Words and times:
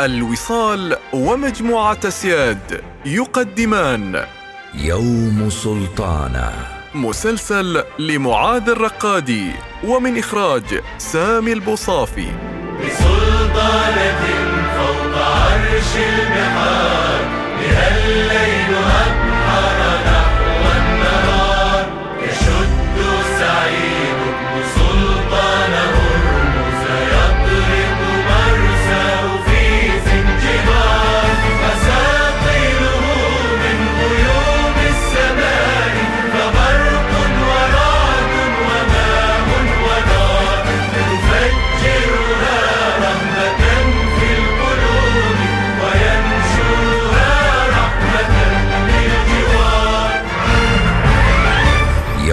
الوصال 0.00 0.96
ومجموعة 1.12 2.08
سياد 2.08 2.80
يقدمان. 3.04 4.24
يوم 4.74 5.50
سلطانة. 5.50 6.52
مسلسل 6.94 7.84
لمعاذ 7.98 8.68
الرقادي 8.68 9.50
ومن 9.84 10.18
إخراج 10.18 10.80
سامي 10.98 11.52
البوصافي. 11.52 12.26
بسلطانة 12.80 14.22
فوق 14.76 15.22
عرش 15.22 15.96
البحار 15.96 17.20
بها 17.60 17.96
الليل 17.96 18.74
أبحر 18.76 19.23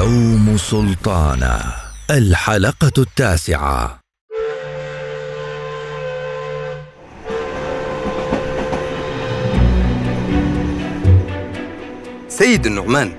يوم 0.01 0.57
سلطانه 0.57 1.61
الحلقة 2.11 2.91
التاسعة. 2.97 3.99
سيد 12.29 12.65
النعمان 12.65 13.11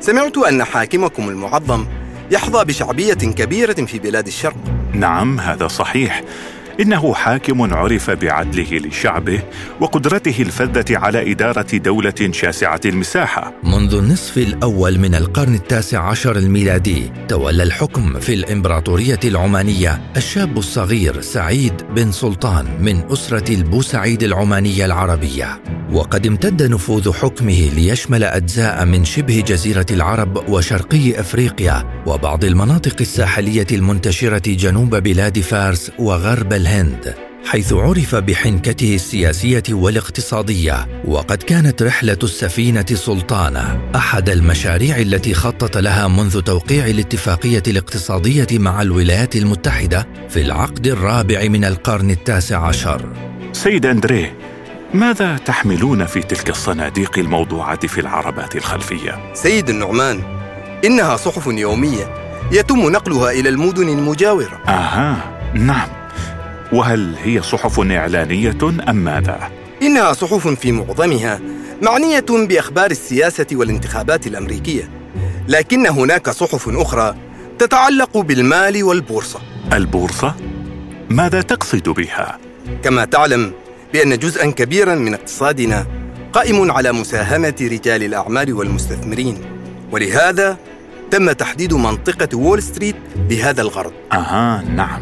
سمعت 0.00 0.38
أن 0.38 0.64
حاكمكم 0.64 1.28
المعظم 1.28 1.86
يحظى 2.30 2.64
بشعبية 2.64 3.14
كبيرة 3.14 3.84
في 3.84 3.98
بلاد 3.98 4.26
الشرق. 4.26 4.56
نعم 4.92 5.40
هذا 5.40 5.68
صحيح. 5.68 6.22
إنه 6.80 7.14
حاكم 7.14 7.74
عرف 7.74 8.10
بعدله 8.10 8.78
لشعبه 8.78 9.42
وقدرته 9.80 10.42
الفذة 10.42 10.98
على 10.98 11.32
إدارة 11.32 11.76
دولة 11.76 12.30
شاسعة 12.30 12.80
المساحة. 12.84 13.52
منذ 13.64 13.94
النصف 13.94 14.38
الأول 14.38 14.98
من 14.98 15.14
القرن 15.14 15.54
التاسع 15.54 16.08
عشر 16.08 16.36
الميلادي 16.36 17.12
تولى 17.28 17.62
الحكم 17.62 18.20
في 18.20 18.34
الإمبراطورية 18.34 19.20
العمانية 19.24 20.00
الشاب 20.16 20.58
الصغير 20.58 21.20
سعيد 21.20 21.82
بن 21.94 22.12
سلطان 22.12 22.66
من 22.80 23.12
أسرة 23.12 23.54
البوسعيد 23.54 24.22
العمانية 24.22 24.84
العربية. 24.84 25.81
وقد 25.92 26.26
امتد 26.26 26.62
نفوذ 26.62 27.12
حكمه 27.12 27.70
ليشمل 27.74 28.24
أجزاء 28.24 28.84
من 28.84 29.04
شبه 29.04 29.44
جزيرة 29.46 29.86
العرب 29.90 30.48
وشرقي 30.48 31.20
أفريقيا 31.20 32.02
وبعض 32.06 32.44
المناطق 32.44 32.96
الساحلية 33.00 33.66
المنتشرة 33.72 34.52
جنوب 34.54 34.96
بلاد 34.96 35.40
فارس 35.40 35.92
وغرب 35.98 36.52
الهند 36.52 37.14
حيث 37.46 37.72
عرف 37.72 38.14
بحنكته 38.14 38.94
السياسية 38.94 39.62
والاقتصادية 39.70 41.02
وقد 41.04 41.42
كانت 41.42 41.82
رحلة 41.82 42.18
السفينة 42.22 42.86
سلطانه 42.94 43.80
أحد 43.96 44.28
المشاريع 44.28 44.98
التي 44.98 45.34
خطط 45.34 45.78
لها 45.78 46.08
منذ 46.08 46.40
توقيع 46.40 46.86
الاتفاقية 46.86 47.62
الاقتصادية 47.68 48.46
مع 48.58 48.82
الولايات 48.82 49.36
المتحدة 49.36 50.08
في 50.28 50.40
العقد 50.40 50.86
الرابع 50.86 51.48
من 51.48 51.64
القرن 51.64 52.10
التاسع 52.10 52.66
عشر. 52.66 53.08
سيد 53.52 53.86
أندريه 53.86 54.51
ماذا 54.94 55.36
تحملون 55.36 56.06
في 56.06 56.22
تلك 56.22 56.50
الصناديق 56.50 57.18
الموضوعة 57.18 57.86
في 57.86 58.00
العربات 58.00 58.56
الخلفية؟ 58.56 59.32
سيد 59.34 59.68
النعمان 59.70 60.22
إنها 60.84 61.16
صحف 61.16 61.46
يومية 61.46 62.14
يتم 62.52 62.90
نقلها 62.90 63.30
إلى 63.30 63.48
المدن 63.48 63.88
المجاورة. 63.88 64.60
آها 64.68 65.16
نعم. 65.54 65.88
وهل 66.72 67.14
هي 67.24 67.42
صحف 67.42 67.80
إعلانية 67.80 68.58
أم 68.88 68.96
ماذا؟ 68.96 69.50
إنها 69.82 70.12
صحف 70.12 70.48
في 70.48 70.72
معظمها 70.72 71.40
معنية 71.82 72.24
بأخبار 72.30 72.90
السياسة 72.90 73.46
والانتخابات 73.52 74.26
الأمريكية 74.26 74.90
لكن 75.48 75.86
هناك 75.86 76.30
صحف 76.30 76.68
أخرى 76.68 77.14
تتعلق 77.58 78.18
بالمال 78.18 78.84
والبورصة. 78.84 79.40
البورصة؟ 79.72 80.34
ماذا 81.10 81.42
تقصد 81.42 81.88
بها؟ 81.88 82.38
كما 82.82 83.04
تعلم 83.04 83.52
بأن 83.92 84.18
جزءا 84.18 84.50
كبيرا 84.50 84.94
من 84.94 85.14
اقتصادنا 85.14 85.86
قائم 86.32 86.70
على 86.70 86.92
مساهمة 86.92 87.54
رجال 87.60 88.02
الأعمال 88.02 88.52
والمستثمرين. 88.52 89.38
ولهذا 89.92 90.56
تم 91.10 91.32
تحديد 91.32 91.74
منطقة 91.74 92.38
وول 92.38 92.62
ستريت 92.62 92.96
لهذا 93.30 93.62
الغرض. 93.62 93.92
أها 94.12 94.64
نعم. 94.76 95.00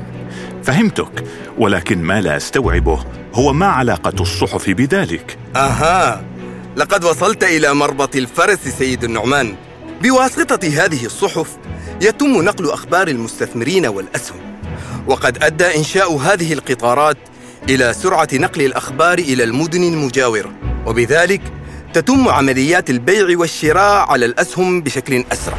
فهمتك. 0.65 1.25
ولكن 1.59 2.03
ما 2.03 2.21
لا 2.21 2.37
أستوعبه 2.37 3.05
هو 3.35 3.53
ما 3.53 3.67
علاقة 3.67 4.23
الصحف 4.23 4.71
بذلك. 4.71 5.39
أها. 5.57 6.25
لقد 6.77 7.05
وصلت 7.05 7.45
إلى 7.45 7.75
مربط 7.75 8.17
الفرس 8.17 8.59
سيد 8.79 9.05
النعمان. 9.05 9.55
بواسطة 10.03 10.69
هذه 10.69 11.07
الصحف 11.07 11.57
يتم 12.03 12.43
نقل 12.43 12.71
أخبار 12.71 13.09
المستثمرين 13.09 13.87
والأسهم. 13.87 14.41
وقد 15.07 15.45
أدى 15.45 15.77
إنشاء 15.77 16.17
هذه 16.17 16.53
القطارات 16.53 17.17
إلى 17.69 17.93
سرعة 17.93 18.29
نقل 18.33 18.63
الأخبار 18.63 19.19
إلى 19.19 19.45
المدن 19.45 19.83
المجاورة 19.83 20.53
وبذلك 20.87 21.41
تتم 21.95 22.29
عمليات 22.29 22.91
البيع 22.91 23.39
والشراء 23.39 24.11
على 24.11 24.27
الأسهم 24.27 24.81
بشكل 24.81 25.25
أسرع. 25.33 25.59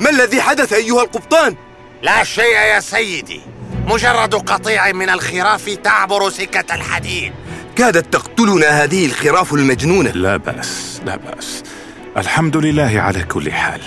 ما 0.00 0.10
الذي 0.10 0.42
حدث 0.42 0.72
أيها 0.72 1.02
القبطان؟ 1.02 1.54
لا 2.02 2.24
شيء 2.24 2.54
يا 2.74 2.80
سيدي. 2.80 3.40
مجرد 3.86 4.34
قطيع 4.34 4.92
من 4.92 5.10
الخراف 5.10 5.70
تعبر 5.84 6.30
سكة 6.30 6.74
الحديد. 6.74 7.32
كادت 7.76 8.12
تقتلنا 8.12 8.84
هذه 8.84 9.06
الخراف 9.06 9.54
المجنونة. 9.54 10.10
لا 10.10 10.36
بأس 10.36 11.00
لا 11.06 11.16
بأس. 11.16 11.62
الحمد 12.16 12.56
لله 12.56 13.00
على 13.00 13.22
كل 13.22 13.52
حال. 13.52 13.80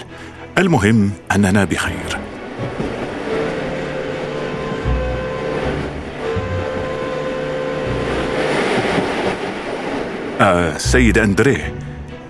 المهم 0.57 1.11
أننا 1.35 1.63
بخير. 1.63 2.17
آه 10.41 10.77
سيد 10.77 11.17
أندريه 11.17 11.73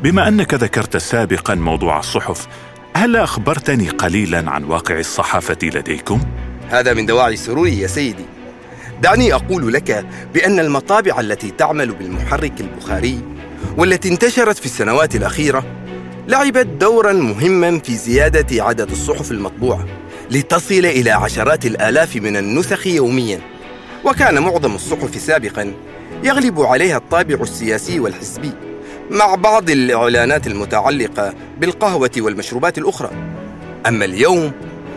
بما 0.04 0.28
أنك 0.28 0.54
ذكرت 0.54 0.98
سابقا 0.98 1.56
موضوع 1.56 2.00
الصحف 2.00 2.48
هل 2.96 3.16
أخبرتني 3.16 3.90
قليلا 3.90 4.52
عن 4.52 4.64
واقع 4.64 5.00
الصحافة 5.00 5.58
لديكم؟ 5.64 6.22
هذا 6.70 6.94
من 6.94 7.06
دواعي 7.06 7.36
سروري 7.36 7.80
يا 7.80 7.88
سيدي. 7.88 8.26
دعني 9.02 9.34
أقول 9.34 9.74
لك 9.74 10.06
بأن 10.34 10.60
المطابع 10.60 11.20
التي 11.20 11.52
تعمل 11.52 11.92
بالمحرك 11.92 12.62
البخاري 12.62 13.22
والتي 13.78 14.10
انتشرت 14.10 14.58
في 14.58 14.66
السنوات 14.66 15.16
الأخيرة 15.16 15.83
لعبت 16.28 16.66
دورا 16.66 17.14
مهما 17.14 17.80
في 17.80 17.96
زيادة 17.96 18.64
عدد 18.64 18.92
الصحف 18.92 19.32
المطبوعة 19.32 19.86
لتصل 20.32 20.74
إلى 20.74 21.12
عشرات 21.12 21.66
الآلاف 21.66 22.16
من 22.16 22.38
النسخ 22.38 22.88
يوميا. 22.88 23.40
وكان 24.06 24.40
معظم 24.40 24.76
الصحف 24.76 25.22
سابقا 25.22 25.74
يغلب 26.24 26.62
عليها 26.62 26.98
الطابع 26.98 27.36
السياسي 27.36 28.00
والحزبي 28.00 28.52
مع 29.12 29.36
بعض 29.36 29.70
الإعلانات 29.70 30.48
المتعلقة 30.48 31.34
بالقهوة 31.60 32.12
والمشروبات 32.18 32.78
الأخرى. 32.78 33.12
أما 33.88 34.06
اليوم 34.06 34.52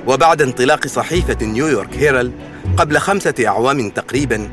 وبعد 0.06 0.42
انطلاق 0.42 0.86
صحيفة 0.86 1.46
نيويورك 1.46 1.96
هيرالد 1.96 2.32
قبل 2.76 2.98
خمسة 2.98 3.34
أعوام 3.46 3.90
تقريبا 3.90 4.48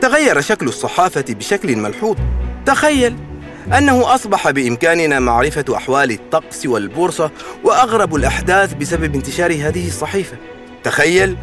تغير 0.00 0.40
شكل 0.40 0.68
الصحافة 0.68 1.24
بشكل 1.28 1.76
ملحوظ. 1.76 2.16
تخيل 2.66 3.16
أنه 3.72 4.14
أصبح 4.14 4.50
بإمكاننا 4.50 5.20
معرفة 5.20 5.64
أحوال 5.76 6.10
الطقس 6.10 6.66
والبورصة 6.66 7.30
وأغرب 7.64 8.14
الأحداث 8.14 8.74
بسبب 8.74 9.14
انتشار 9.14 9.52
هذه 9.52 9.88
الصحيفة. 9.88 10.36
تخيل 10.84 11.36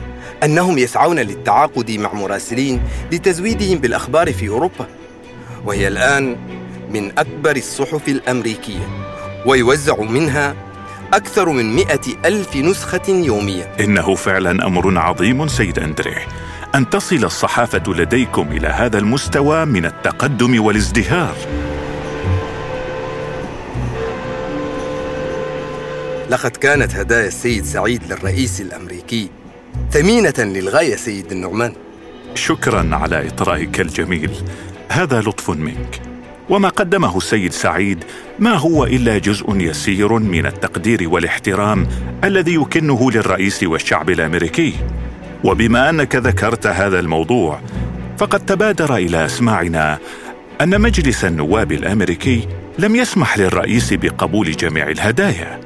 أنهم 0.43 0.77
يسعون 0.77 1.19
للتعاقد 1.19 1.91
مع 1.91 2.13
مراسلين 2.13 2.81
لتزويدهم 3.11 3.79
بالأخبار 3.79 4.33
في 4.33 4.49
أوروبا. 4.49 4.87
وهي 5.65 5.87
الآن 5.87 6.35
من 6.93 7.11
أكبر 7.17 7.55
الصحف 7.55 8.07
الأمريكية 8.07 8.87
ويوزع 9.45 10.01
منها 10.01 10.55
أكثر 11.13 11.49
من 11.49 11.75
مئة 11.75 12.01
ألف 12.25 12.55
نسخة 12.55 13.09
يوميا 13.09 13.75
إنه 13.79 14.15
فعلا 14.15 14.67
أمر 14.67 14.97
عظيم 14.99 15.47
سيد 15.47 15.79
أندريه. 15.79 16.27
أن 16.75 16.89
تصل 16.89 17.25
الصحافة 17.25 17.83
لديكم 17.87 18.47
إلى 18.51 18.67
هذا 18.67 18.97
المستوى 18.97 19.65
من 19.65 19.85
التقدم 19.85 20.65
والازدهار. 20.65 21.35
لقد 26.29 26.51
كانت 26.51 26.95
هدايا 26.95 27.27
السيد 27.27 27.65
سعيد 27.65 28.01
للرئيس 28.09 28.61
الأمريكي 28.61 29.29
ثمينة 29.91 30.33
للغاية 30.37 30.95
سيد 30.95 31.31
النعمان. 31.31 31.73
شكرا 32.35 32.95
على 32.95 33.27
إطرائك 33.27 33.81
الجميل. 33.81 34.31
هذا 34.89 35.19
لطف 35.21 35.49
منك. 35.49 36.01
وما 36.49 36.69
قدمه 36.69 37.17
السيد 37.17 37.51
سعيد 37.51 38.03
ما 38.39 38.53
هو 38.53 38.83
إلا 38.83 39.17
جزء 39.17 39.55
يسير 39.55 40.13
من 40.13 40.45
التقدير 40.45 41.09
والاحترام 41.09 41.87
الذي 42.23 42.55
يكنه 42.55 43.11
للرئيس 43.11 43.63
والشعب 43.63 44.09
الأمريكي. 44.09 44.73
وبما 45.43 45.89
أنك 45.89 46.15
ذكرت 46.15 46.67
هذا 46.67 46.99
الموضوع 46.99 47.59
فقد 48.17 48.45
تبادر 48.45 48.95
إلى 48.95 49.25
أسماعنا 49.25 49.99
أن 50.61 50.81
مجلس 50.81 51.25
النواب 51.25 51.71
الأمريكي 51.71 52.47
لم 52.79 52.95
يسمح 52.95 53.37
للرئيس 53.37 53.93
بقبول 53.93 54.51
جميع 54.51 54.89
الهدايا. 54.89 55.64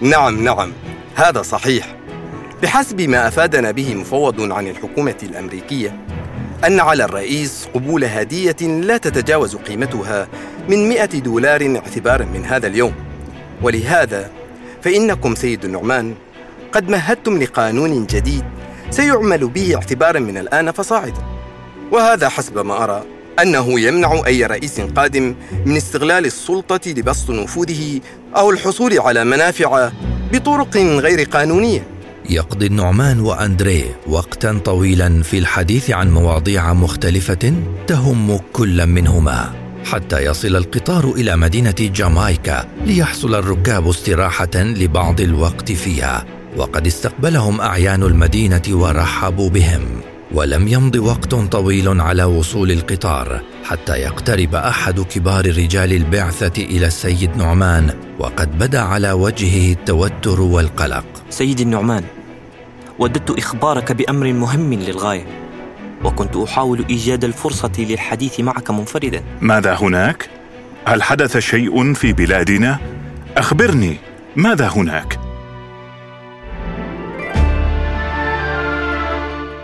نعم 0.00 0.44
نعم. 0.44 0.72
هذا 1.14 1.42
صحيح. 1.42 1.96
بحسب 2.62 3.00
ما 3.00 3.28
أفادنا 3.28 3.70
به 3.70 3.94
مفوض 3.94 4.52
عن 4.52 4.68
الحكومة 4.68 5.14
الأمريكية 5.22 5.96
أن 6.66 6.80
على 6.80 7.04
الرئيس 7.04 7.68
قبول 7.74 8.04
هدية 8.04 8.56
لا 8.62 8.96
تتجاوز 8.96 9.56
قيمتها 9.56 10.28
من 10.68 10.88
100 10.88 11.04
دولار 11.04 11.76
اعتبارا 11.76 12.24
من 12.24 12.44
هذا 12.44 12.66
اليوم. 12.66 12.94
ولهذا 13.62 14.30
فإنكم 14.82 15.34
سيد 15.34 15.64
النعمان 15.64 16.14
قد 16.72 16.88
مهدتم 16.88 17.38
لقانون 17.38 18.06
جديد 18.06 18.44
سيعمل 18.90 19.48
به 19.48 19.74
اعتبارا 19.74 20.20
من 20.20 20.38
الآن 20.38 20.70
فصاعدا. 20.70 21.22
وهذا 21.92 22.28
حسب 22.28 22.58
ما 22.58 22.84
أرى 22.84 23.04
أنه 23.42 23.80
يمنع 23.80 24.22
أي 24.26 24.46
رئيس 24.46 24.80
قادم 24.80 25.34
من 25.66 25.76
استغلال 25.76 26.26
السلطة 26.26 26.90
لبسط 26.90 27.30
نفوذه 27.30 28.00
أو 28.36 28.50
الحصول 28.50 28.98
على 28.98 29.24
منافع 29.24 29.90
بطرق 30.32 30.76
غير 30.76 31.22
قانونية. 31.22 31.86
يقضي 32.30 32.66
النعمان 32.66 33.20
واندريه 33.20 33.96
وقتا 34.06 34.60
طويلا 34.64 35.22
في 35.22 35.38
الحديث 35.38 35.90
عن 35.90 36.10
مواضيع 36.10 36.72
مختلفة 36.72 37.52
تهم 37.86 38.40
كل 38.52 38.86
منهما 38.86 39.52
حتى 39.84 40.24
يصل 40.24 40.56
القطار 40.56 41.04
إلى 41.04 41.36
مدينة 41.36 41.74
جامايكا 41.80 42.68
ليحصل 42.84 43.34
الركاب 43.34 43.88
استراحة 43.88 44.50
لبعض 44.54 45.20
الوقت 45.20 45.72
فيها 45.72 46.24
وقد 46.56 46.86
استقبلهم 46.86 47.60
أعيان 47.60 48.02
المدينة 48.02 48.62
ورحبوا 48.70 49.50
بهم. 49.50 49.99
ولم 50.32 50.68
يمض 50.68 50.96
وقت 50.96 51.34
طويل 51.34 52.00
على 52.00 52.24
وصول 52.24 52.70
القطار 52.70 53.40
حتى 53.64 53.92
يقترب 53.92 54.54
أحد 54.54 55.00
كبار 55.00 55.46
رجال 55.46 55.92
البعثة 55.92 56.62
إلى 56.62 56.86
السيد 56.86 57.36
نعمان 57.36 57.94
وقد 58.18 58.58
بدا 58.58 58.80
على 58.80 59.12
وجهه 59.12 59.72
التوتر 59.72 60.40
والقلق. 60.40 61.04
سيدي 61.30 61.62
النعمان 61.62 62.04
وددت 62.98 63.30
إخبارك 63.30 63.92
بأمر 63.92 64.32
مهم 64.32 64.74
للغاية 64.74 65.26
وكنت 66.04 66.36
أحاول 66.36 66.84
إيجاد 66.90 67.24
الفرصة 67.24 67.72
للحديث 67.78 68.40
معك 68.40 68.70
منفردا. 68.70 69.22
ماذا 69.40 69.74
هناك؟ 69.74 70.28
هل 70.84 71.02
حدث 71.02 71.38
شيء 71.38 71.94
في 71.94 72.12
بلادنا؟ 72.12 72.78
أخبرني 73.36 73.96
ماذا 74.36 74.68
هناك؟ 74.68 75.19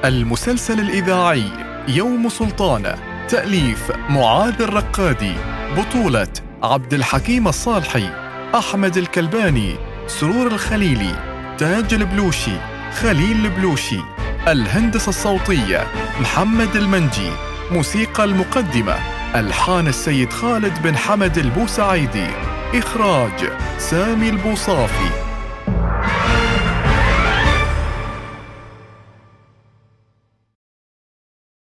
المسلسل 0.07 0.81
الإذاعي 0.81 1.45
يوم 1.89 2.29
سلطانة 2.29 2.95
تأليف 3.29 3.93
معاذ 4.09 4.63
الرقادي 4.63 5.33
بطولة 5.77 6.29
عبد 6.63 6.95
الحكيم 6.95 7.49
الصالحي 7.49 8.09
أحمد 8.55 8.97
الكلباني 8.97 9.77
سرور 10.07 10.47
الخليلي 10.47 11.15
تاج 11.59 11.95
البلوشي 11.95 12.57
خليل 13.01 13.45
البلوشي 13.47 14.01
الهندسة 14.49 15.09
الصوتية 15.09 15.87
محمد 16.21 16.77
المنجي 16.77 17.31
موسيقى 17.73 18.25
المقدمة 18.25 18.95
ألحان 19.35 19.87
السيد 19.87 20.33
خالد 20.33 20.83
بن 20.83 20.97
حمد 20.97 21.39
البوسعيدي 21.39 22.27
إخراج 22.75 23.53
سامي 23.79 24.29
البوصافي. 24.29 25.26